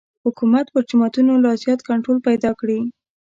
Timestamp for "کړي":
2.59-2.79